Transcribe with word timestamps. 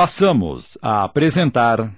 Passamos 0.00 0.78
a 0.80 1.02
apresentar. 1.02 1.90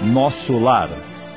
Nosso 0.00 0.56
Lar. 0.56 0.90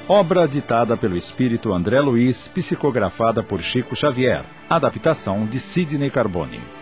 Obra 0.08 0.48
ditada 0.48 0.96
pelo 0.96 1.18
espírito 1.18 1.74
André 1.74 2.00
Luiz, 2.00 2.48
psicografada 2.50 3.42
por 3.42 3.60
Chico 3.62 3.96
Xavier. 3.96 4.46
Adaptação 4.70 5.48
de 5.48 5.60
Sidney 5.60 6.12
Carbone. 6.12 6.81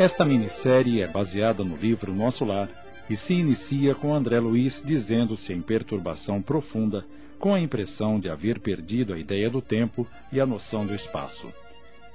Esta 0.00 0.24
minissérie 0.24 1.02
é 1.02 1.06
baseada 1.06 1.62
no 1.62 1.76
livro 1.76 2.14
Nosso 2.14 2.42
Lar 2.42 2.70
e 3.10 3.14
se 3.14 3.34
inicia 3.34 3.94
com 3.94 4.14
André 4.14 4.40
Luiz 4.40 4.82
dizendo-se 4.82 5.52
em 5.52 5.60
perturbação 5.60 6.40
profunda, 6.40 7.04
com 7.38 7.52
a 7.52 7.60
impressão 7.60 8.18
de 8.18 8.30
haver 8.30 8.60
perdido 8.60 9.12
a 9.12 9.18
ideia 9.18 9.50
do 9.50 9.60
tempo 9.60 10.06
e 10.32 10.40
a 10.40 10.46
noção 10.46 10.86
do 10.86 10.94
espaço. 10.94 11.52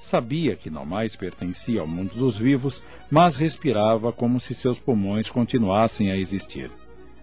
Sabia 0.02 0.56
que 0.56 0.68
não 0.68 0.84
mais 0.84 1.16
pertencia 1.16 1.80
ao 1.80 1.86
mundo 1.86 2.16
dos 2.16 2.36
vivos, 2.36 2.84
mas 3.08 3.36
respirava 3.36 4.12
como 4.12 4.40
se 4.40 4.56
seus 4.56 4.80
pulmões 4.80 5.30
continuassem 5.30 6.10
a 6.10 6.18
existir. 6.18 6.72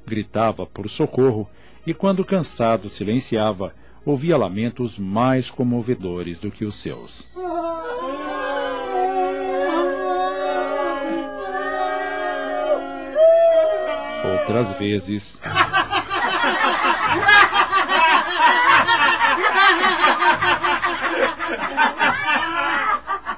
Gritava 0.06 0.64
por 0.64 0.88
socorro 0.88 1.50
e, 1.84 1.92
quando 1.92 2.24
cansado 2.24 2.88
silenciava, 2.88 3.74
ouvia 4.06 4.36
lamentos 4.36 4.96
mais 4.96 5.50
comovedores 5.50 6.38
do 6.38 6.52
que 6.52 6.64
os 6.64 6.76
seus. 6.76 7.28
Outras 14.25 14.73
vezes. 14.78 15.41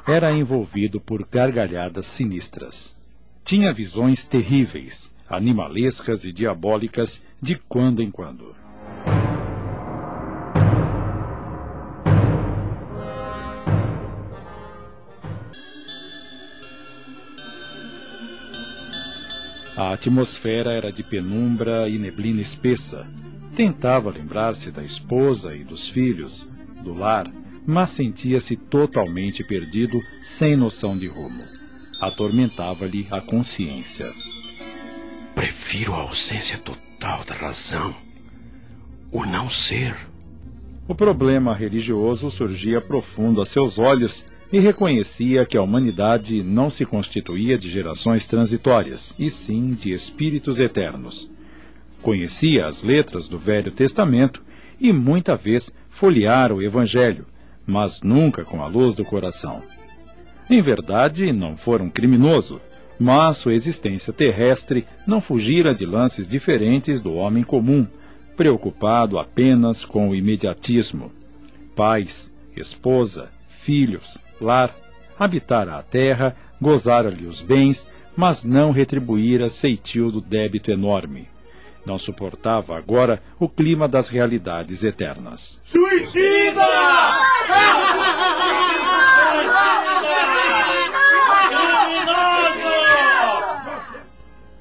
Era 0.07 0.33
envolvido 0.33 1.01
por 1.01 1.27
gargalhadas 1.27 2.07
sinistras. 2.07 2.97
Tinha 3.43 3.73
visões 3.73 4.29
terríveis, 4.29 5.15
animalescas 5.29 6.25
e 6.25 6.33
diabólicas 6.33 7.25
de 7.41 7.57
quando 7.57 8.03
em 8.03 8.11
quando. 8.11 8.64
A 19.85 19.93
atmosfera 19.93 20.73
era 20.73 20.91
de 20.91 21.03
penumbra 21.03 21.91
e 21.91 21.99
neblina 21.99 22.41
espessa. 22.41 23.07
Tentava 23.55 24.09
lembrar-se 24.09 24.71
da 24.71 24.83
esposa 24.83 25.55
e 25.55 25.63
dos 25.63 25.87
filhos, 25.87 26.49
do 26.83 26.95
lar, 26.95 27.31
mas 27.67 27.91
sentia-se 27.91 28.57
totalmente 28.57 29.47
perdido, 29.47 30.01
sem 30.23 30.57
noção 30.57 30.97
de 30.97 31.07
rumo. 31.07 31.43
Atormentava-lhe 32.01 33.07
a 33.11 33.21
consciência. 33.21 34.11
Prefiro 35.35 35.93
a 35.93 35.99
ausência 35.99 36.57
total 36.57 37.23
da 37.27 37.35
razão. 37.35 37.95
O 39.12 39.27
não 39.27 39.51
ser. 39.51 39.95
O 40.89 40.95
problema 40.95 41.55
religioso 41.55 42.31
surgia 42.31 42.81
profundo 42.81 43.43
a 43.43 43.45
seus 43.45 43.79
olhos 43.79 44.25
e 44.55 44.60
reconhecia 44.60 45.44
que 45.44 45.56
a 45.56 45.62
humanidade 45.62 46.41
não 46.41 46.70
se 46.70 46.86
constituía 46.86 47.58
de 47.58 47.69
gerações 47.69 48.24
transitórias, 48.24 49.12
e 49.19 49.28
sim 49.28 49.74
de 49.74 49.91
espíritos 49.91 50.60
eternos. 50.60 51.28
Conhecia 52.00 52.69
as 52.69 52.81
letras 52.81 53.26
do 53.26 53.37
Velho 53.37 53.72
Testamento 53.72 54.44
e 54.81 54.93
muita 54.93 55.34
vez 55.34 55.72
folheara 55.91 56.54
o 56.54 56.62
Evangelho, 56.62 57.26
mas 57.66 58.00
nunca 58.00 58.44
com 58.44 58.62
a 58.62 58.69
luz 58.69 58.94
do 58.94 59.04
coração. 59.04 59.60
Em 60.48 60.62
verdade, 60.62 61.32
não 61.32 61.56
fora 61.56 61.82
um 61.82 61.91
criminoso, 61.91 62.60
mas 62.97 63.38
sua 63.38 63.54
existência 63.54 64.12
terrestre 64.12 64.87
não 65.04 65.20
fugira 65.20 65.75
de 65.75 65.84
lances 65.84 66.28
diferentes 66.28 67.03
do 67.03 67.14
homem 67.14 67.43
comum, 67.43 67.88
preocupado 68.37 69.19
apenas 69.19 69.84
com 69.84 70.10
o 70.10 70.14
imediatismo. 70.14 71.10
Pais, 71.75 72.31
esposa, 72.56 73.32
filhos, 73.48 74.22
lar, 74.41 74.75
habitara 75.19 75.77
a 75.77 75.83
terra, 75.83 76.37
gozara-lhe 76.61 77.27
os 77.27 77.41
bens, 77.41 77.89
mas 78.17 78.45
não 78.45 78.71
retribuíra 78.71 79.49
ceitil 79.49 80.11
do 80.11 80.21
débito 80.21 80.71
enorme. 80.71 81.28
Não 81.84 81.99
suportava 81.99 82.77
agora 82.77 83.23
o 83.39 83.49
clima 83.49 83.87
das 83.87 84.09
realidades 84.09 84.83
eternas. 84.83 85.61
Suicida! 85.65 86.65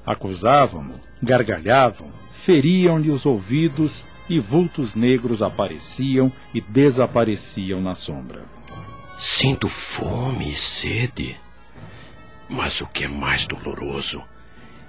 Acusavam-no, 0.04 1.00
gargalhavam, 1.22 2.08
feriam-lhe 2.44 3.10
os 3.10 3.24
ouvidos 3.24 4.04
e 4.28 4.38
vultos 4.38 4.94
negros 4.94 5.40
apareciam 5.40 6.30
e 6.52 6.60
desapareciam 6.60 7.80
na 7.80 7.94
sombra. 7.94 8.42
Sinto 9.16 9.68
fome 9.68 10.50
e 10.50 10.54
sede. 10.54 11.36
Mas 12.48 12.80
o 12.80 12.86
que 12.86 13.04
é 13.04 13.08
mais 13.08 13.46
doloroso 13.46 14.22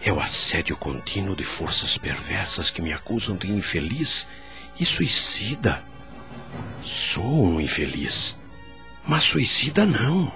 é 0.01 0.11
o 0.11 0.19
assédio 0.19 0.75
contínuo 0.75 1.35
de 1.35 1.43
forças 1.43 1.97
perversas 1.97 2.69
que 2.69 2.81
me 2.81 2.91
acusam 2.91 3.35
de 3.35 3.49
infeliz 3.49 4.27
e 4.79 4.85
suicida. 4.85 5.83
Sou 6.81 7.45
um 7.45 7.61
infeliz, 7.61 8.37
mas 9.07 9.23
suicida 9.23 9.85
não. 9.85 10.31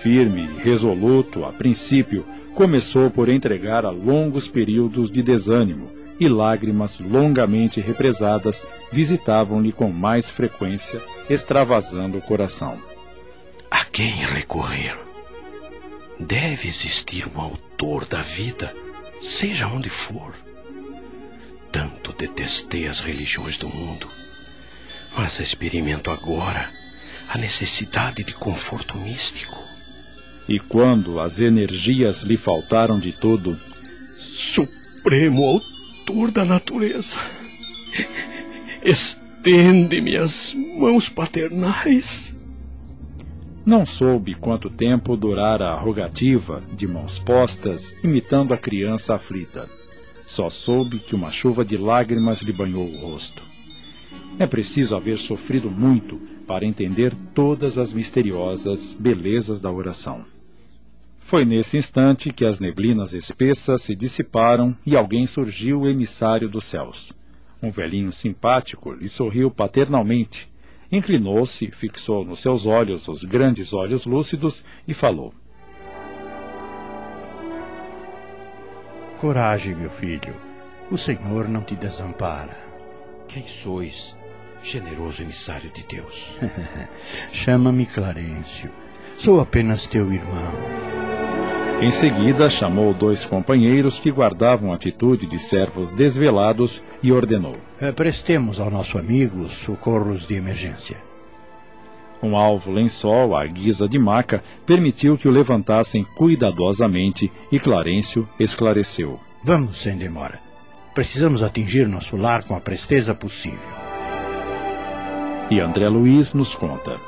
Firme 0.00 0.42
e 0.42 0.62
resoluto, 0.62 1.44
a 1.44 1.52
princípio, 1.52 2.26
começou 2.54 3.10
por 3.10 3.28
entregar 3.28 3.84
a 3.84 3.90
longos 3.90 4.48
períodos 4.48 5.10
de 5.10 5.22
desânimo, 5.22 5.90
e 6.18 6.28
lágrimas 6.28 6.98
longamente 6.98 7.80
represadas 7.80 8.66
visitavam-lhe 8.92 9.72
com 9.72 9.90
mais 9.90 10.30
frequência, 10.30 11.00
extravasando 11.28 12.18
o 12.18 12.22
coração. 12.22 12.78
A 13.70 13.84
quem 13.84 14.10
recorrer? 14.10 14.96
Deve 16.18 16.68
existir 16.68 17.26
um 17.34 17.40
autor 17.40 18.04
da 18.06 18.22
vida, 18.22 18.74
seja 19.20 19.66
onde 19.66 19.88
for. 19.88 20.32
Tanto 21.72 22.12
detestei 22.12 22.86
as 22.86 23.00
religiões 23.00 23.58
do 23.58 23.68
mundo, 23.68 24.08
mas 25.16 25.40
experimento 25.40 26.10
agora 26.10 26.70
a 27.28 27.36
necessidade 27.36 28.22
de 28.22 28.32
conforto 28.32 28.96
místico. 28.96 29.58
E 30.48 30.60
quando 30.60 31.18
as 31.18 31.40
energias 31.40 32.22
lhe 32.22 32.36
faltaram 32.36 33.00
de 33.00 33.12
tudo, 33.12 33.58
Supremo 34.16 35.44
Autor 35.44 35.73
da 36.30 36.44
natureza, 36.44 37.18
estende-me 38.84 40.16
as 40.16 40.54
mãos 40.54 41.08
paternais. 41.08 42.36
Não 43.64 43.86
soube 43.86 44.34
quanto 44.34 44.68
tempo 44.68 45.16
durara 45.16 45.70
a 45.70 45.78
rogativa, 45.78 46.62
de 46.76 46.86
mãos 46.86 47.18
postas, 47.18 47.96
imitando 48.04 48.52
a 48.52 48.58
criança 48.58 49.14
aflita. 49.14 49.66
Só 50.26 50.50
soube 50.50 50.98
que 50.98 51.14
uma 51.14 51.30
chuva 51.30 51.64
de 51.64 51.78
lágrimas 51.78 52.40
lhe 52.40 52.52
banhou 52.52 52.86
o 52.86 52.96
rosto. 52.98 53.42
É 54.38 54.46
preciso 54.46 54.94
haver 54.94 55.16
sofrido 55.16 55.70
muito 55.70 56.20
para 56.46 56.66
entender 56.66 57.14
todas 57.34 57.78
as 57.78 57.92
misteriosas 57.92 58.92
belezas 58.92 59.60
da 59.60 59.70
oração. 59.70 60.33
Foi 61.24 61.42
nesse 61.46 61.78
instante 61.78 62.30
que 62.30 62.44
as 62.44 62.60
neblinas 62.60 63.14
espessas 63.14 63.80
se 63.80 63.94
dissiparam 63.94 64.76
e 64.84 64.94
alguém 64.94 65.26
surgiu 65.26 65.88
emissário 65.88 66.50
dos 66.50 66.64
céus. 66.66 67.14
Um 67.62 67.70
velhinho 67.70 68.12
simpático 68.12 68.92
lhe 68.92 69.08
sorriu 69.08 69.50
paternalmente, 69.50 70.46
inclinou-se, 70.92 71.70
fixou 71.70 72.26
nos 72.26 72.40
seus 72.40 72.66
olhos 72.66 73.08
os 73.08 73.24
grandes 73.24 73.72
olhos 73.72 74.04
lúcidos 74.04 74.62
e 74.86 74.92
falou: 74.92 75.32
Coragem, 79.18 79.74
meu 79.74 79.90
filho. 79.90 80.36
O 80.90 80.98
Senhor 80.98 81.48
não 81.48 81.62
te 81.62 81.74
desampara. 81.74 82.54
Quem 83.26 83.46
sois, 83.46 84.14
generoso 84.62 85.22
emissário 85.22 85.70
de 85.72 85.84
Deus? 85.84 86.36
Chama-me 87.32 87.86
Clarencio. 87.86 88.70
Sou 89.16 89.40
apenas 89.40 89.86
teu 89.86 90.12
irmão. 90.12 90.83
Em 91.84 91.90
seguida, 91.90 92.48
chamou 92.48 92.94
dois 92.94 93.26
companheiros 93.26 94.00
que 94.00 94.10
guardavam 94.10 94.72
atitude 94.72 95.26
de 95.26 95.38
servos 95.38 95.92
desvelados 95.92 96.82
e 97.02 97.12
ordenou: 97.12 97.58
Eh, 97.78 97.92
Prestemos 97.92 98.58
ao 98.58 98.70
nosso 98.70 98.96
amigo 98.96 99.46
socorros 99.48 100.26
de 100.26 100.34
emergência. 100.34 100.96
Um 102.22 102.38
alvo 102.38 102.72
lençol 102.72 103.36
à 103.36 103.46
guisa 103.46 103.86
de 103.86 103.98
maca 103.98 104.42
permitiu 104.64 105.18
que 105.18 105.28
o 105.28 105.30
levantassem 105.30 106.06
cuidadosamente 106.16 107.30
e 107.52 107.60
Clarencio 107.60 108.26
esclareceu. 108.40 109.20
Vamos 109.44 109.76
sem 109.76 109.94
demora. 109.98 110.40
Precisamos 110.94 111.42
atingir 111.42 111.86
nosso 111.86 112.16
lar 112.16 112.44
com 112.44 112.56
a 112.56 112.60
presteza 112.60 113.14
possível. 113.14 113.58
E 115.50 115.60
André 115.60 115.86
Luiz 115.90 116.32
nos 116.32 116.54
conta. 116.54 116.98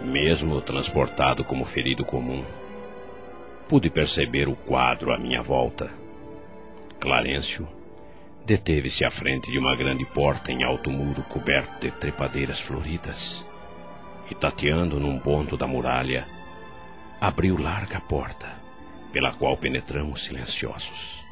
Mesmo 0.00 0.60
transportado 0.60 1.42
como 1.42 1.64
ferido 1.64 2.04
comum, 2.04 2.44
pude 3.68 3.90
perceber 3.90 4.48
o 4.48 4.56
quadro 4.56 5.12
à 5.12 5.18
minha 5.18 5.42
volta. 5.42 5.90
Clarencio 7.00 7.66
deteve-se 8.44 9.04
à 9.04 9.10
frente 9.10 9.50
de 9.50 9.58
uma 9.58 9.74
grande 9.74 10.04
porta 10.04 10.52
em 10.52 10.62
alto 10.62 10.90
muro 10.90 11.22
coberto 11.22 11.80
de 11.80 11.90
trepadeiras 11.90 12.60
floridas 12.60 13.48
e, 14.30 14.34
tateando 14.34 15.00
num 15.00 15.18
ponto 15.18 15.56
da 15.56 15.66
muralha, 15.66 16.26
abriu 17.20 17.56
larga 17.60 18.00
porta, 18.00 18.48
pela 19.12 19.32
qual 19.32 19.56
penetramos 19.56 20.24
silenciosos. 20.24 21.24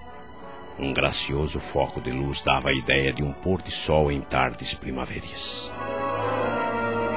Um 0.78 0.92
gracioso 0.92 1.60
foco 1.60 2.00
de 2.00 2.10
luz 2.10 2.42
dava 2.42 2.70
a 2.70 2.74
ideia 2.74 3.12
de 3.12 3.22
um 3.22 3.32
pôr 3.32 3.60
de 3.60 3.70
sol 3.70 4.10
em 4.10 4.22
tardes 4.22 4.72
primaveris. 4.72 5.72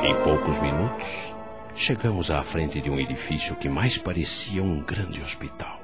Em 0.03 0.13
poucos 0.23 0.61
minutos, 0.61 1.34
chegamos 1.75 2.31
à 2.31 2.42
frente 2.42 2.80
de 2.80 2.89
um 2.89 3.00
edifício 3.00 3.56
que 3.56 3.68
mais 3.68 3.98
parecia 3.98 4.63
um 4.63 4.81
grande 4.81 5.22
hospital. 5.22 5.81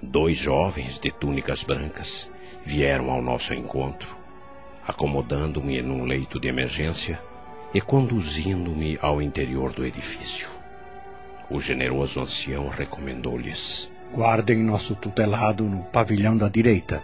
Dois 0.00 0.38
jovens 0.38 0.98
de 0.98 1.10
túnicas 1.10 1.62
brancas 1.62 2.30
vieram 2.64 3.10
ao 3.10 3.22
nosso 3.22 3.52
encontro, 3.52 4.16
acomodando-me 4.86 5.80
num 5.82 6.04
leito 6.04 6.40
de 6.40 6.48
emergência 6.48 7.20
e 7.74 7.80
conduzindo-me 7.80 8.98
ao 9.00 9.20
interior 9.20 9.72
do 9.72 9.84
edifício. 9.84 10.48
O 11.50 11.60
generoso 11.60 12.20
ancião 12.20 12.68
recomendou-lhes: 12.68 13.92
Guardem 14.12 14.58
nosso 14.58 14.94
tutelado 14.94 15.64
no 15.64 15.84
pavilhão 15.84 16.36
da 16.36 16.48
direita. 16.48 17.02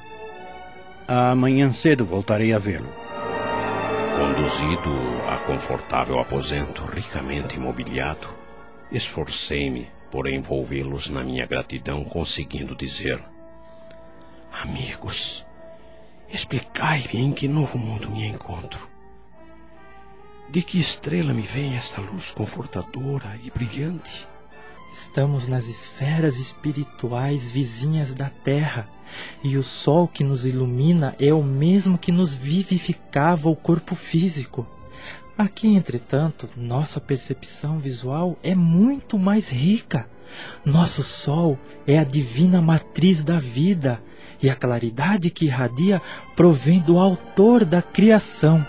Amanhã 1.06 1.71
cedo 1.73 2.05
voltarei 2.05 2.53
a 2.53 2.59
vê-lo. 2.59 3.07
Conduzido 4.19 4.91
a 5.29 5.37
confortável 5.47 6.19
aposento 6.19 6.85
ricamente 6.87 7.55
imobiliado, 7.55 8.26
esforcei-me 8.91 9.88
por 10.11 10.26
envolvê-los 10.26 11.09
na 11.09 11.23
minha 11.23 11.47
gratidão, 11.47 12.03
conseguindo 12.03 12.75
dizer: 12.75 13.23
Amigos, 14.61 15.47
explicai-me 16.29 17.20
em 17.20 17.32
que 17.32 17.47
novo 17.47 17.79
mundo 17.79 18.11
me 18.11 18.26
encontro. 18.26 18.91
De 20.49 20.62
que 20.62 20.81
estrela 20.81 21.32
me 21.32 21.43
vem 21.43 21.76
esta 21.76 22.00
luz 22.00 22.32
confortadora 22.32 23.38
e 23.41 23.53
brilhante? 23.53 24.29
Estamos 24.93 25.47
nas 25.47 25.69
esferas 25.69 26.41
espirituais 26.41 27.53
vizinhas 27.53 28.12
da 28.14 28.29
Terra, 28.29 28.88
e 29.43 29.56
o 29.56 29.62
sol 29.62 30.08
que 30.08 30.25
nos 30.25 30.44
ilumina 30.44 31.14
é 31.19 31.32
o 31.32 31.43
mesmo 31.43 31.99
que 31.99 32.12
nos 32.12 32.34
vivificava 32.34 33.49
o 33.49 33.56
corpo 33.56 33.94
físico. 33.94 34.66
Aqui, 35.37 35.69
entretanto, 35.69 36.49
nossa 36.56 37.00
percepção 37.00 37.78
visual 37.78 38.37
é 38.43 38.55
muito 38.55 39.19
mais 39.19 39.49
rica. 39.49 40.08
Nosso 40.64 41.02
sol 41.02 41.58
é 41.87 41.99
a 41.99 42.05
divina 42.05 42.60
matriz 42.60 43.22
da 43.22 43.38
vida, 43.38 44.02
e 44.43 44.49
a 44.49 44.56
claridade 44.56 45.31
que 45.31 45.46
irradia 45.46 46.00
provém 46.37 46.81
do 46.81 46.99
Autor 46.99 47.64
da 47.64 47.82
criação. 47.82 48.64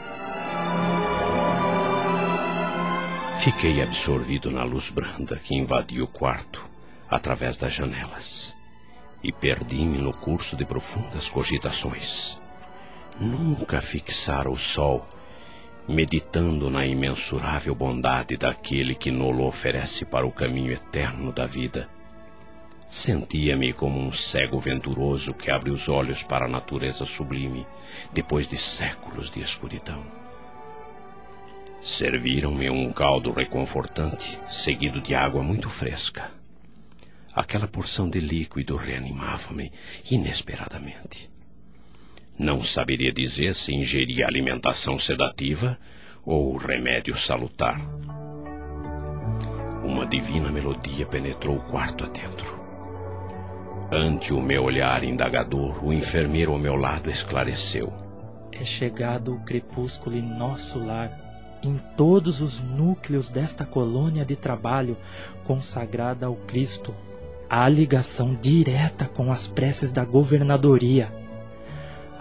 Fiquei 3.37 3.81
absorvido 3.81 4.51
na 4.51 4.63
luz 4.63 4.89
branda 4.89 5.37
que 5.37 5.55
invadia 5.55 6.03
o 6.03 6.07
quarto 6.07 6.63
através 7.09 7.57
das 7.57 7.73
janelas 7.73 8.58
e 9.23 9.31
perdi-me 9.31 9.97
no 9.97 10.15
curso 10.15 10.55
de 10.55 10.65
profundas 10.65 11.29
cogitações. 11.29 12.41
Nunca 13.19 13.81
fixara 13.81 14.49
o 14.49 14.57
sol, 14.57 15.05
meditando 15.87 16.69
na 16.69 16.85
imensurável 16.85 17.75
bondade 17.75 18.37
daquele 18.37 18.95
que 18.95 19.11
nolo 19.11 19.45
oferece 19.45 20.05
para 20.05 20.25
o 20.25 20.31
caminho 20.31 20.71
eterno 20.71 21.31
da 21.31 21.45
vida. 21.45 21.89
Sentia-me 22.87 23.73
como 23.73 23.99
um 23.99 24.11
cego 24.11 24.59
venturoso 24.59 25.33
que 25.33 25.51
abre 25.51 25.69
os 25.69 25.89
olhos 25.89 26.23
para 26.23 26.45
a 26.45 26.49
natureza 26.49 27.05
sublime 27.05 27.67
depois 28.11 28.47
de 28.47 28.57
séculos 28.57 29.29
de 29.29 29.41
escuridão. 29.41 30.03
Serviram-me 31.81 32.69
um 32.69 32.91
caldo 32.91 33.31
reconfortante, 33.31 34.39
seguido 34.47 34.99
de 35.01 35.15
água 35.15 35.41
muito 35.41 35.69
fresca. 35.69 36.38
Aquela 37.39 37.69
porção 37.69 38.09
de 38.09 38.19
líquido 38.19 38.75
reanimava-me 38.75 39.71
inesperadamente. 40.11 41.29
Não 42.37 42.61
saberia 42.61 43.13
dizer 43.13 43.55
se 43.55 43.73
ingeria 43.73 44.27
alimentação 44.27 44.99
sedativa 44.99 45.79
ou 46.25 46.57
remédio 46.57 47.15
salutar. 47.15 47.79
Uma 49.85 50.05
divina 50.05 50.51
melodia 50.51 51.05
penetrou 51.05 51.55
o 51.55 51.61
quarto 51.61 52.03
adentro. 52.03 52.59
Ante 53.89 54.33
o 54.33 54.41
meu 54.41 54.63
olhar 54.63 55.01
indagador, 55.05 55.81
o 55.81 55.93
enfermeiro 55.93 56.51
ao 56.51 56.59
meu 56.59 56.75
lado 56.75 57.09
esclareceu. 57.09 57.93
É 58.51 58.65
chegado 58.65 59.33
o 59.33 59.39
crepúsculo 59.45 60.17
em 60.17 60.21
nosso 60.21 60.77
lar 60.77 61.09
em 61.63 61.79
todos 61.95 62.41
os 62.41 62.59
núcleos 62.59 63.29
desta 63.29 63.65
colônia 63.65 64.25
de 64.25 64.35
trabalho 64.35 64.97
consagrada 65.45 66.25
ao 66.25 66.35
Cristo, 66.35 66.93
há 67.49 67.67
ligação 67.67 68.37
direta 68.39 69.05
com 69.05 69.31
as 69.31 69.47
preces 69.47 69.91
da 69.91 70.05
governadoria. 70.05 71.11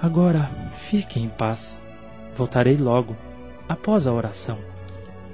Agora, 0.01 0.51
fique 0.77 1.21
em 1.21 1.29
paz. 1.29 1.83
Voltarei 2.35 2.77
logo, 2.77 3.17
após 3.69 4.07
a 4.07 4.13
oração. 4.13 4.59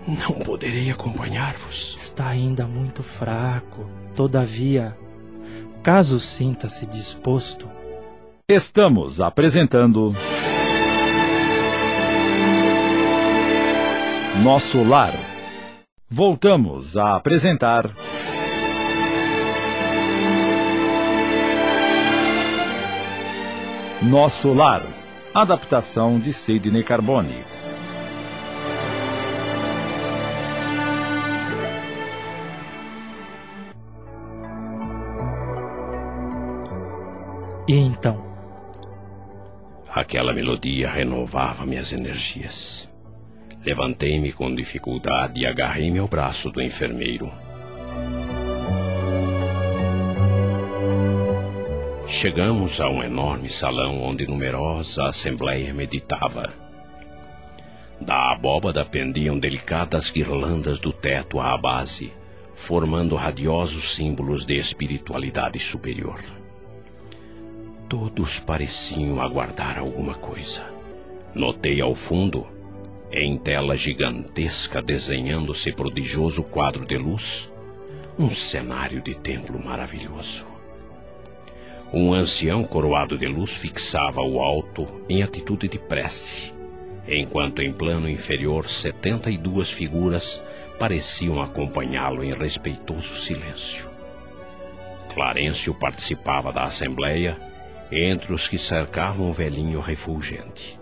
Não 0.06 0.38
poderei 0.41 0.91
acompanhar-vos. 0.91 1.94
Está 1.99 2.29
ainda 2.29 2.67
muito 2.67 3.02
fraco. 3.02 3.87
Todavia, 4.14 4.96
caso 5.82 6.19
sinta-se 6.19 6.87
disposto. 6.87 7.69
Estamos 8.49 9.20
apresentando. 9.20 10.14
Nosso 14.43 14.82
Lar. 14.82 15.14
Voltamos 16.11 16.97
a 16.97 17.16
apresentar. 17.16 17.95
Nosso 24.04 24.52
Lar. 24.52 24.82
Adaptação 25.32 26.18
de 26.18 26.30
Sidney 26.30 26.84
Carbone. 26.84 27.42
E 37.66 37.75
então? 37.75 38.23
Aquela 39.88 40.34
melodia 40.34 40.90
renovava 40.90 41.64
minhas 41.64 41.90
energias. 41.90 42.87
Levantei-me 43.64 44.34
com 44.34 44.54
dificuldade 44.54 45.40
e 45.40 45.46
agarrei-me 45.46 45.99
ao 45.99 46.06
braço 46.06 46.50
do 46.50 46.61
enfermeiro. 46.61 47.32
Chegamos 52.06 52.82
a 52.82 52.88
um 52.88 53.02
enorme 53.02 53.49
salão 53.49 54.02
onde 54.02 54.26
numerosa 54.26 55.06
assembleia 55.06 55.73
meditava. 55.73 56.52
Da 57.99 58.32
abóbada 58.32 58.84
pendiam 58.84 59.38
delicadas 59.38 60.11
guirlandas 60.11 60.78
do 60.78 60.92
teto 60.92 61.40
à 61.40 61.56
base, 61.56 62.12
formando 62.54 63.16
radiosos 63.16 63.94
símbolos 63.94 64.44
de 64.44 64.54
espiritualidade 64.54 65.58
superior. 65.58 66.20
Todos 67.88 68.38
pareciam 68.38 69.20
aguardar 69.20 69.78
alguma 69.78 70.14
coisa. 70.14 70.66
Notei 71.34 71.80
ao 71.80 71.94
fundo 71.94 72.46
em 73.11 73.38
tela 73.38 73.76
gigantesca, 73.76 74.82
desenhando-se 74.82 75.73
prodigioso 75.73 76.42
quadro 76.42 76.84
de 76.84 76.99
luz, 76.99 77.50
um 78.18 78.28
cenário 78.30 79.00
de 79.00 79.14
templo 79.14 79.58
maravilhoso. 79.58 80.53
Um 81.96 82.12
ancião 82.12 82.64
coroado 82.64 83.16
de 83.16 83.26
luz 83.26 83.52
fixava 83.52 84.20
o 84.20 84.40
alto 84.40 84.84
em 85.08 85.22
atitude 85.22 85.68
de 85.68 85.78
prece, 85.78 86.52
enquanto 87.06 87.62
em 87.62 87.72
plano 87.72 88.08
inferior 88.08 88.68
setenta 88.68 89.30
e 89.30 89.38
duas 89.38 89.70
figuras 89.70 90.44
pareciam 90.76 91.40
acompanhá-lo 91.40 92.24
em 92.24 92.34
respeitoso 92.34 93.14
silêncio. 93.14 93.88
Clarencio 95.14 95.72
participava 95.72 96.52
da 96.52 96.64
assembleia 96.64 97.38
entre 97.92 98.32
os 98.32 98.48
que 98.48 98.58
cercavam 98.58 99.30
o 99.30 99.32
velhinho 99.32 99.78
refulgente. 99.78 100.80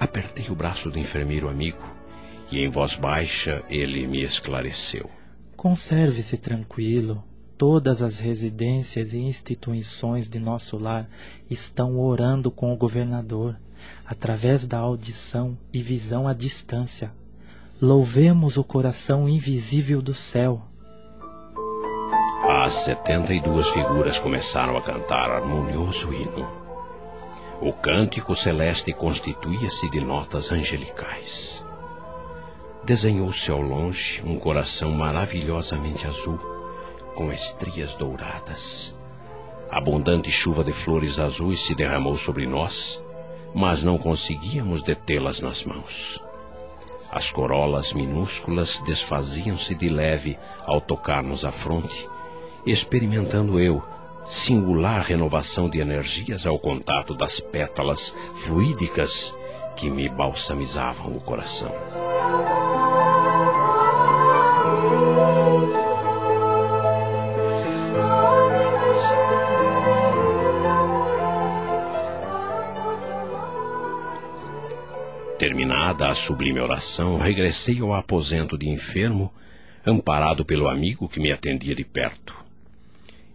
Apertei 0.00 0.46
o 0.48 0.54
braço 0.54 0.90
do 0.90 0.98
enfermeiro 0.98 1.50
amigo 1.50 1.84
E 2.50 2.60
em 2.60 2.68
voz 2.68 2.96
baixa 2.96 3.62
ele 3.68 4.06
me 4.06 4.22
esclareceu. 4.22 5.10
Conserve-se 5.56 6.38
tranquilo. 6.38 7.24
Todas 7.62 8.02
as 8.02 8.18
residências 8.18 9.14
e 9.14 9.20
instituições 9.20 10.28
de 10.28 10.40
nosso 10.40 10.76
lar 10.76 11.08
estão 11.48 11.96
orando 12.00 12.50
com 12.50 12.72
o 12.72 12.76
governador, 12.76 13.54
através 14.04 14.66
da 14.66 14.78
audição 14.78 15.56
e 15.72 15.80
visão 15.80 16.26
à 16.26 16.34
distância. 16.34 17.12
Louvemos 17.80 18.56
o 18.56 18.64
coração 18.64 19.28
invisível 19.28 20.02
do 20.02 20.12
céu. 20.12 20.60
As 22.48 22.74
setenta 22.74 23.32
e 23.32 23.40
duas 23.40 23.68
figuras 23.68 24.18
começaram 24.18 24.76
a 24.76 24.82
cantar 24.82 25.30
harmonioso 25.30 26.12
hino. 26.12 26.44
O 27.60 27.72
cântico 27.72 28.34
celeste 28.34 28.92
constituía-se 28.92 29.88
de 29.88 30.00
notas 30.00 30.50
angelicais. 30.50 31.64
Desenhou-se 32.82 33.48
ao 33.52 33.62
longe 33.62 34.20
um 34.26 34.36
coração 34.36 34.90
maravilhosamente 34.90 36.04
azul, 36.08 36.40
com 37.14 37.32
estrias 37.32 37.94
douradas. 37.94 38.96
Abundante 39.70 40.30
chuva 40.30 40.62
de 40.62 40.72
flores 40.72 41.18
azuis 41.18 41.60
se 41.60 41.74
derramou 41.74 42.16
sobre 42.16 42.46
nós, 42.46 43.02
mas 43.54 43.82
não 43.82 43.96
conseguíamos 43.98 44.82
detê-las 44.82 45.40
nas 45.40 45.64
mãos. 45.64 46.22
As 47.10 47.30
corolas 47.30 47.92
minúsculas 47.92 48.82
desfaziam-se 48.86 49.74
de 49.74 49.88
leve 49.88 50.38
ao 50.64 50.80
tocar-nos 50.80 51.44
a 51.44 51.52
fronte, 51.52 52.08
experimentando 52.66 53.60
eu 53.60 53.82
singular 54.24 55.02
renovação 55.02 55.68
de 55.68 55.78
energias 55.78 56.46
ao 56.46 56.58
contato 56.58 57.14
das 57.14 57.40
pétalas 57.40 58.16
fluídicas 58.42 59.34
que 59.76 59.90
me 59.90 60.08
balsamizavam 60.08 61.16
o 61.16 61.20
coração. 61.20 61.72
Terminada 75.42 76.06
a 76.06 76.14
sublime 76.14 76.60
oração, 76.60 77.18
regressei 77.18 77.80
ao 77.80 77.92
aposento 77.92 78.56
de 78.56 78.68
enfermo, 78.68 79.34
amparado 79.84 80.44
pelo 80.44 80.68
amigo 80.68 81.08
que 81.08 81.18
me 81.18 81.32
atendia 81.32 81.74
de 81.74 81.82
perto. 81.82 82.32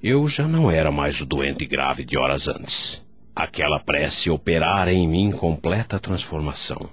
Eu 0.01 0.25
já 0.25 0.47
não 0.47 0.71
era 0.71 0.89
mais 0.89 1.19
o 1.19 1.25
doente 1.25 1.65
grave 1.65 2.05
de 2.05 2.17
horas 2.17 2.47
antes. 2.47 3.05
Aquela 3.35 3.77
prece 3.77 4.29
operara 4.29 4.93
em 4.93 5.05
mim 5.05 5.31
completa 5.31 5.99
transformação. 5.99 6.89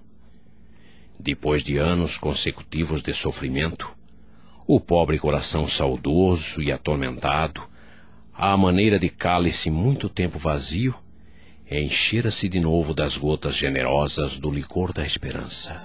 Depois 1.16 1.62
de 1.62 1.76
anos 1.76 2.18
consecutivos 2.18 3.00
de 3.00 3.12
sofrimento, 3.12 3.94
o 4.66 4.80
pobre 4.80 5.16
coração 5.16 5.68
saudoso 5.68 6.60
e 6.60 6.72
atormentado, 6.72 7.62
à 8.34 8.56
maneira 8.56 8.98
de 8.98 9.10
cálice 9.10 9.70
muito 9.70 10.08
tempo 10.08 10.40
vazio, 10.40 10.92
enchera-se 11.80 12.48
de 12.48 12.60
novo 12.60 12.94
das 12.94 13.16
gotas 13.16 13.56
generosas 13.56 14.38
do 14.38 14.50
licor 14.50 14.92
da 14.92 15.04
esperança. 15.04 15.82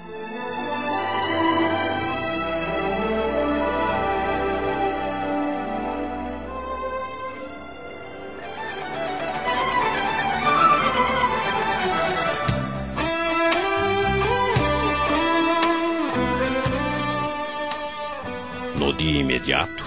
No 18.78 18.94
dia 18.94 19.20
imediato, 19.22 19.84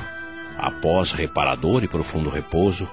após 0.59 1.13
reparador 1.13 1.85
e 1.85 1.89
profundo 1.89 2.29
repouso, 2.29 2.89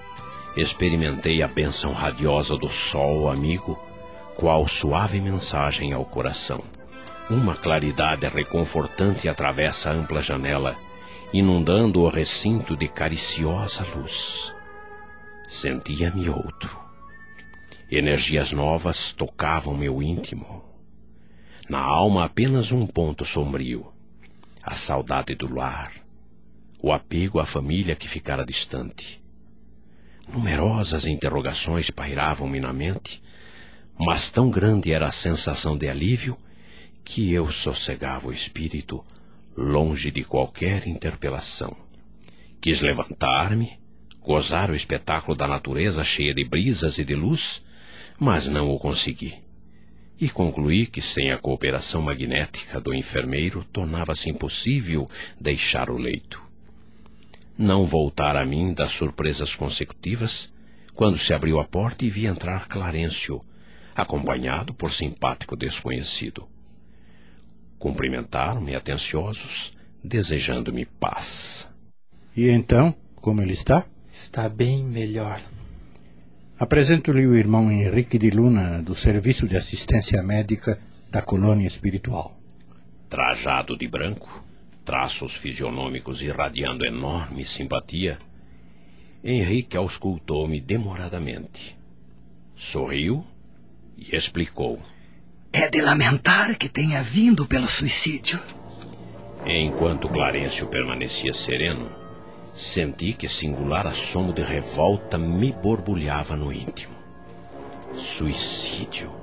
experimentei 0.56 1.42
a 1.42 1.48
bênção 1.48 1.94
radiosa 1.94 2.56
do 2.56 2.68
sol 2.68 3.30
amigo, 3.30 3.78
qual 4.36 4.68
suave 4.68 5.20
mensagem 5.20 5.94
ao 5.94 6.06
coração. 6.06 6.64
Uma 7.30 7.56
claridade 7.56 8.28
reconfortante 8.28 9.30
atravessa 9.30 9.90
a 9.90 9.94
ampla 9.94 10.22
janela, 10.22 10.76
inundando 11.32 12.02
o 12.02 12.10
recinto 12.10 12.76
de 12.76 12.88
cariciosa 12.88 13.86
luz. 13.96 14.56
Sentia-me 15.48 16.30
outro. 16.30 16.80
Energias 17.92 18.52
novas 18.52 19.12
tocavam 19.12 19.76
meu 19.76 20.02
íntimo. 20.02 20.64
Na 21.70 21.80
alma 21.80 22.26
apenas 22.26 22.72
um 22.72 22.86
ponto 22.88 23.24
sombrio 23.24 23.94
a 24.64 24.74
saudade 24.74 25.34
do 25.36 25.52
lar, 25.52 25.92
o 26.80 26.92
apego 26.92 27.40
à 27.40 27.46
família 27.46 27.96
que 27.96 28.08
ficara 28.08 28.46
distante. 28.46 29.20
Numerosas 30.34 31.06
interrogações 31.06 31.90
pairavam-me 31.90 32.60
na 32.60 32.72
mente, 32.72 33.22
mas 33.98 34.30
tão 34.30 34.50
grande 34.50 34.92
era 34.92 35.08
a 35.08 35.12
sensação 35.12 35.78
de 35.78 35.90
alívio 35.90 36.38
que 37.04 37.34
eu 37.34 37.50
sossegava 37.50 38.28
o 38.28 38.32
espírito 38.32 39.04
longe 39.58 40.12
de 40.12 40.24
qualquer 40.24 40.88
interpelação. 40.88 41.76
Quis 42.62 42.82
levantar-me, 42.82 43.80
gozar 44.22 44.70
o 44.70 44.76
espetáculo 44.76 45.36
da 45.36 45.48
natureza 45.48 46.04
cheia 46.04 46.34
de 46.34 46.48
brisas 46.48 47.00
e 47.00 47.04
de 47.04 47.16
luz, 47.16 47.64
mas 48.20 48.48
não 48.48 48.70
o 48.70 48.80
consegui 48.80 49.50
e 50.20 50.30
concluí 50.30 50.86
que 50.86 51.02
sem 51.02 51.32
a 51.32 51.38
cooperação 51.38 52.02
magnética 52.02 52.82
do 52.82 52.94
enfermeiro 52.94 53.64
tornava-se 53.72 54.30
impossível 54.30 55.10
deixar 55.40 55.90
o 55.90 55.98
leito. 55.98 56.49
Não 57.62 57.86
voltar 57.86 58.38
a 58.38 58.46
mim 58.46 58.74
das 58.74 58.92
surpresas 58.92 59.54
consecutivas, 59.54 60.50
quando 60.96 61.18
se 61.18 61.34
abriu 61.34 61.60
a 61.60 61.66
porta 61.66 62.06
e 62.06 62.10
vi 62.10 62.26
entrar 62.26 62.70
Clarencio, 62.70 63.44
acompanhado 63.94 64.74
por 64.74 64.94
simpático 64.94 65.58
desconhecido. 65.58 66.48
Cumprimentaram-me 67.78 68.74
atenciosos, 68.74 69.78
desejando-me 70.02 70.86
paz. 70.86 71.70
E 72.34 72.48
então, 72.48 72.96
como 73.16 73.42
ele 73.42 73.52
está? 73.52 73.86
Está 74.10 74.48
bem 74.48 74.82
melhor. 74.82 75.42
Apresento-lhe 76.58 77.28
o 77.28 77.36
irmão 77.36 77.70
Henrique 77.70 78.18
de 78.18 78.30
Luna, 78.30 78.82
do 78.82 78.96
Serviço 78.96 79.46
de 79.46 79.58
Assistência 79.58 80.24
Médica 80.24 80.80
da 81.12 81.22
Colônia 81.22 81.68
Espiritual. 81.68 82.40
Trajado 83.10 83.78
de 83.78 83.86
branco, 83.86 84.46
traços 84.90 85.36
fisionômicos 85.36 86.20
irradiando 86.20 86.84
enorme 86.84 87.46
simpatia, 87.46 88.18
Henrique 89.24 89.78
auscultou-me 89.78 90.60
demoradamente. 90.60 91.78
Sorriu 92.56 93.24
e 93.96 94.16
explicou. 94.16 94.82
É 95.54 95.70
de 95.70 95.80
lamentar 95.80 96.58
que 96.58 96.68
tenha 96.68 97.04
vindo 97.04 97.46
pelo 97.46 97.68
suicídio. 97.68 98.42
Enquanto 99.46 100.10
Clarencio 100.10 100.66
permanecia 100.66 101.34
sereno, 101.34 101.92
Senti 102.52 103.14
que 103.14 103.28
singular 103.28 103.86
assomo 103.86 104.34
de 104.34 104.42
revolta 104.42 105.20
me 105.20 105.52
borbulhava 105.52 106.36
no 106.36 106.52
íntimo. 106.52 106.96
Suicídio. 107.94 109.14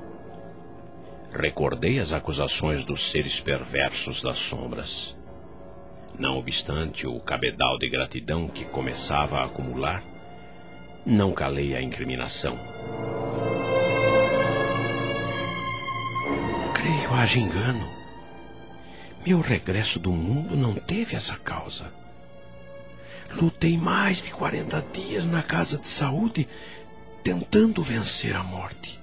Recordei 1.32 1.98
as 1.98 2.12
acusações 2.12 2.84
dos 2.84 3.10
seres 3.10 3.40
perversos 3.40 4.22
das 4.22 4.38
sombras. 4.38 5.18
Não 6.18 6.38
obstante 6.38 7.06
o 7.06 7.20
cabedal 7.20 7.78
de 7.78 7.90
gratidão 7.90 8.48
que 8.48 8.64
começava 8.64 9.38
a 9.38 9.44
acumular, 9.44 10.02
não 11.04 11.32
calei 11.32 11.76
a 11.76 11.82
incriminação. 11.82 12.58
Creio 16.74 17.14
haja 17.14 17.38
engano. 17.38 17.86
Meu 19.26 19.40
regresso 19.40 19.98
do 19.98 20.10
mundo 20.10 20.56
não 20.56 20.74
teve 20.74 21.14
essa 21.14 21.36
causa. 21.36 21.92
Lutei 23.34 23.76
mais 23.76 24.22
de 24.22 24.30
40 24.30 24.86
dias 24.92 25.24
na 25.24 25.42
casa 25.42 25.76
de 25.76 25.86
saúde 25.86 26.48
tentando 27.22 27.82
vencer 27.82 28.34
a 28.34 28.42
morte. 28.42 28.98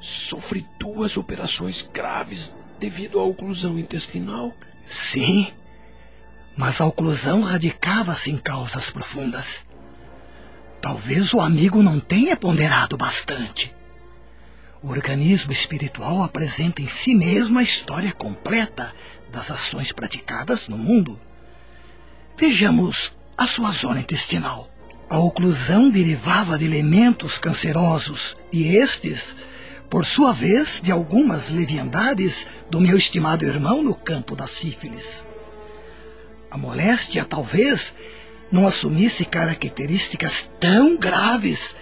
Sofri 0.00 0.66
duas 0.78 1.16
operações 1.16 1.80
graves 1.82 2.54
devido 2.78 3.18
à 3.18 3.24
oclusão 3.24 3.78
intestinal. 3.78 4.52
Sim, 4.84 5.52
mas 6.56 6.80
a 6.80 6.86
oclusão 6.86 7.42
radicava-se 7.42 8.30
em 8.30 8.36
causas 8.36 8.90
profundas. 8.90 9.66
Talvez 10.80 11.34
o 11.34 11.40
amigo 11.40 11.82
não 11.82 12.00
tenha 12.00 12.36
ponderado 12.36 12.96
bastante. 12.96 13.74
O 14.82 14.90
organismo 14.90 15.52
espiritual 15.52 16.22
apresenta 16.22 16.80
em 16.80 16.86
si 16.86 17.14
mesmo 17.14 17.58
a 17.58 17.62
história 17.62 18.12
completa 18.12 18.94
das 19.30 19.50
ações 19.50 19.92
praticadas 19.92 20.68
no 20.68 20.78
mundo. 20.78 21.20
Vejamos 22.38 23.16
a 23.36 23.46
sua 23.46 23.72
zona 23.72 24.00
intestinal. 24.00 24.70
A 25.08 25.18
oclusão 25.18 25.90
derivava 25.90 26.58
de 26.58 26.64
elementos 26.64 27.38
cancerosos 27.38 28.36
e 28.52 28.76
estes 28.76 29.36
por 29.88 30.04
sua 30.04 30.32
vez, 30.32 30.80
de 30.82 30.90
algumas 30.90 31.50
leviandades 31.50 32.46
do 32.68 32.80
meu 32.80 32.96
estimado 32.96 33.44
irmão 33.44 33.82
no 33.82 33.94
campo 33.94 34.34
da 34.34 34.46
sífilis. 34.46 35.24
A 36.56 36.58
moléstia, 36.58 37.22
talvez, 37.22 37.94
não 38.50 38.66
assumisse 38.66 39.26
características 39.26 40.50
tão 40.58 40.96
graves 40.96 41.76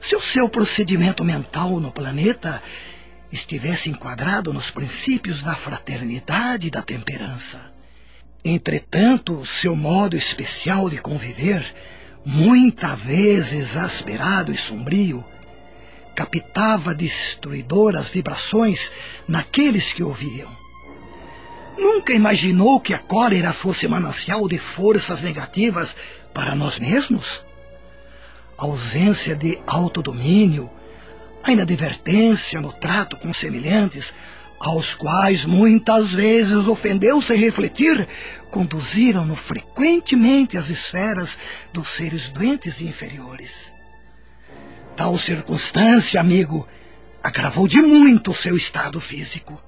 se 0.00 0.16
o 0.16 0.20
seu 0.20 0.48
procedimento 0.48 1.24
mental 1.24 1.78
no 1.78 1.92
planeta 1.92 2.60
estivesse 3.30 3.88
enquadrado 3.88 4.52
nos 4.52 4.68
princípios 4.68 5.42
da 5.42 5.54
fraternidade 5.54 6.66
e 6.66 6.70
da 6.72 6.82
temperança. 6.82 7.70
Entretanto, 8.44 9.46
seu 9.46 9.76
modo 9.76 10.16
especial 10.16 10.90
de 10.90 10.98
conviver, 10.98 11.64
muitas 12.24 12.98
vezes 12.98 13.70
exasperado 13.70 14.50
e 14.50 14.56
sombrio, 14.56 15.24
captava 16.16 16.92
destruidoras 16.92 18.08
vibrações 18.08 18.90
naqueles 19.28 19.92
que 19.92 20.02
ouviam. 20.02 20.65
Nunca 21.76 22.12
imaginou 22.12 22.80
que 22.80 22.94
a 22.94 22.98
cólera 22.98 23.52
fosse 23.52 23.86
manancial 23.86 24.48
de 24.48 24.58
forças 24.58 25.22
negativas 25.22 25.94
para 26.32 26.54
nós 26.54 26.78
mesmos? 26.78 27.44
A 28.58 28.64
ausência 28.64 29.36
de 29.36 29.60
autodomínio, 29.66 30.70
a 31.44 31.52
inadvertência 31.52 32.60
no 32.60 32.72
trato 32.72 33.16
com 33.18 33.32
semelhantes, 33.32 34.14
aos 34.58 34.94
quais 34.94 35.44
muitas 35.44 36.12
vezes 36.12 36.66
ofendeu 36.66 37.20
sem 37.20 37.38
refletir, 37.38 38.08
conduziram-no 38.50 39.36
frequentemente 39.36 40.56
às 40.56 40.70
esferas 40.70 41.38
dos 41.72 41.88
seres 41.88 42.32
doentes 42.32 42.80
e 42.80 42.86
inferiores. 42.86 43.70
Tal 44.96 45.18
circunstância, 45.18 46.18
amigo, 46.18 46.66
agravou 47.22 47.68
de 47.68 47.82
muito 47.82 48.30
o 48.30 48.34
seu 48.34 48.56
estado 48.56 48.98
físico. 48.98 49.65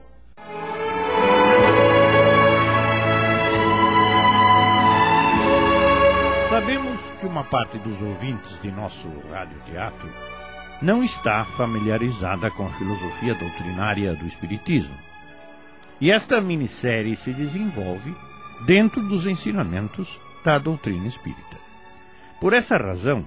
Uma 7.28 7.44
parte 7.44 7.78
dos 7.78 8.00
ouvintes 8.02 8.60
de 8.60 8.70
nosso 8.70 9.08
radioteatro 9.30 10.08
não 10.82 11.02
está 11.02 11.44
familiarizada 11.44 12.50
com 12.50 12.66
a 12.66 12.72
filosofia 12.72 13.34
doutrinária 13.34 14.14
do 14.14 14.26
Espiritismo. 14.26 14.96
E 16.00 16.10
esta 16.10 16.40
minissérie 16.40 17.16
se 17.16 17.32
desenvolve 17.32 18.14
dentro 18.66 19.02
dos 19.02 19.26
ensinamentos 19.26 20.20
da 20.44 20.58
doutrina 20.58 21.06
espírita. 21.06 21.58
Por 22.40 22.52
essa 22.52 22.76
razão, 22.76 23.26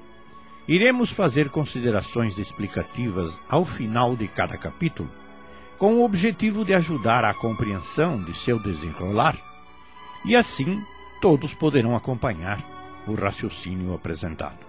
Iremos 0.68 1.10
fazer 1.12 1.50
considerações 1.50 2.38
explicativas 2.38 3.38
ao 3.50 3.66
final 3.66 4.16
de 4.16 4.28
cada 4.28 4.58
capítulo, 4.58 5.10
com 5.78 5.96
o 5.96 6.06
objetivo 6.06 6.64
de 6.64 6.74
ajudar 6.74 7.26
à 7.26 7.34
compreensão 7.34 8.24
de 8.24 8.34
seu 8.34 8.58
desenrolar, 8.58 9.36
e 10.24 10.36
assim 10.36 10.82
todos 11.20 11.54
poderão 11.54 11.96
acompanhar 11.96 12.64
o 13.08 13.14
raciocínio 13.14 13.94
apresentado. 13.94 14.60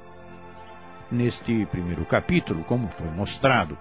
Neste 1.10 1.66
primeiro 1.66 2.04
capítulo, 2.04 2.64
como 2.64 2.88
foi 2.88 3.08
mostrado, 3.10 3.76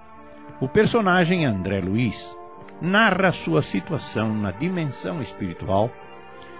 o 0.59 0.67
personagem 0.67 1.45
André 1.45 1.79
Luiz 1.79 2.37
narra 2.81 3.31
sua 3.31 3.61
situação 3.61 4.33
na 4.33 4.51
dimensão 4.51 5.21
espiritual 5.21 5.89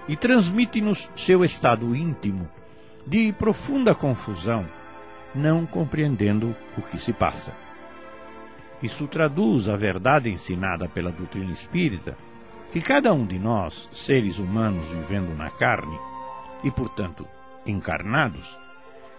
e 0.08 0.16
transmite-nos 0.16 1.10
seu 1.16 1.44
estado 1.44 1.96
íntimo 1.96 2.48
de 3.06 3.34
profunda 3.34 3.94
confusão 3.96 4.66
não 5.34 5.66
compreendendo 5.66 6.56
o 6.78 6.82
que 6.82 6.98
se 6.98 7.14
passa. 7.14 7.54
Isso 8.82 9.08
traduz 9.08 9.70
a 9.70 9.78
verdade 9.78 10.30
ensinada 10.30 10.88
pela 10.88 11.12
doutrina 11.12 11.52
espírita, 11.52 12.18
que 12.72 12.82
cada 12.82 13.14
um 13.14 13.26
de 13.26 13.38
nós, 13.38 13.88
seres 13.92 14.40
humanos 14.40 14.86
vivendo 14.88 15.36
na 15.36 15.50
carne, 15.50 15.98
e 16.64 16.72
portanto 16.72 17.28
encarnados, 17.66 18.58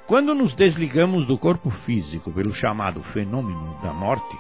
quando 0.07 0.35
nos 0.35 0.55
desligamos 0.55 1.25
do 1.25 1.39
corpo 1.39 1.71
físico 1.71 2.31
pelo 2.33 2.53
chamado 2.53 3.03
fenômeno 3.03 3.79
da 3.83 3.93
morte, 3.93 4.37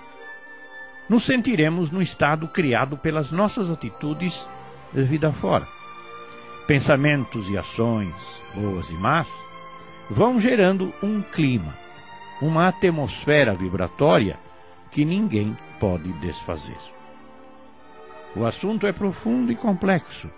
nos 1.08 1.24
sentiremos 1.24 1.90
no 1.90 2.00
estado 2.00 2.48
criado 2.48 2.96
pelas 2.96 3.30
nossas 3.30 3.70
atitudes 3.70 4.48
de 4.92 5.02
vida 5.02 5.32
fora. 5.32 5.66
Pensamentos 6.66 7.48
e 7.50 7.58
ações, 7.58 8.14
boas 8.54 8.90
e 8.90 8.94
más, 8.94 9.28
vão 10.10 10.40
gerando 10.40 10.92
um 11.02 11.22
clima, 11.22 11.76
uma 12.40 12.68
atmosfera 12.68 13.54
vibratória 13.54 14.38
que 14.90 15.04
ninguém 15.04 15.56
pode 15.80 16.12
desfazer. 16.14 16.78
O 18.34 18.44
assunto 18.44 18.86
é 18.86 18.92
profundo 18.92 19.52
e 19.52 19.56
complexo, 19.56 20.30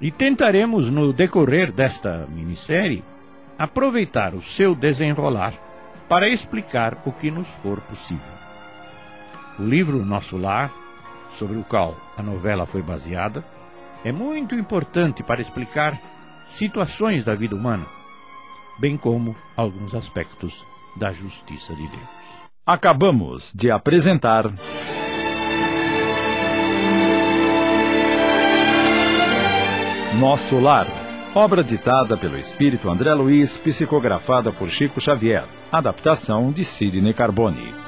e 0.00 0.10
tentaremos, 0.10 0.90
no 0.90 1.12
decorrer 1.12 1.70
desta 1.70 2.26
minissérie, 2.26 3.04
aproveitar 3.58 4.34
o 4.34 4.40
seu 4.40 4.74
desenrolar 4.74 5.54
para 6.08 6.28
explicar 6.28 7.02
o 7.04 7.12
que 7.12 7.30
nos 7.30 7.46
for 7.62 7.80
possível. 7.82 8.40
O 9.58 9.62
livro 9.62 10.04
Nosso 10.04 10.36
Lar, 10.36 10.72
sobre 11.30 11.58
o 11.58 11.64
qual 11.64 11.96
a 12.16 12.22
novela 12.22 12.66
foi 12.66 12.82
baseada, 12.82 13.44
é 14.04 14.10
muito 14.10 14.54
importante 14.54 15.22
para 15.22 15.40
explicar 15.40 16.00
situações 16.46 17.24
da 17.24 17.34
vida 17.34 17.54
humana 17.54 17.86
bem 18.80 18.96
como 18.96 19.36
alguns 19.54 19.94
aspectos 19.94 20.64
da 20.96 21.12
justiça 21.12 21.74
de 21.76 21.86
Deus. 21.86 22.08
Acabamos 22.66 23.52
de 23.54 23.70
apresentar. 23.70 24.50
Nosso 30.20 30.60
Lar, 30.60 30.86
obra 31.34 31.64
ditada 31.64 32.14
pelo 32.14 32.36
espírito 32.36 32.90
André 32.90 33.14
Luiz, 33.14 33.56
psicografada 33.56 34.52
por 34.52 34.68
Chico 34.68 35.00
Xavier, 35.00 35.44
adaptação 35.72 36.52
de 36.52 36.62
Sidney 36.62 37.14
Carbone. 37.14 37.79